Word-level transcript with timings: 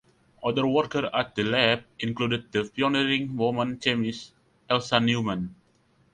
Other 0.43 0.65
workers 0.65 1.11
at 1.13 1.35
the 1.35 1.43
lab 1.43 1.83
included 1.99 2.51
the 2.51 2.63
pioneering 2.75 3.37
woman 3.37 3.77
chemist 3.77 4.33
Elsa 4.67 4.99
Neumann. 4.99 5.53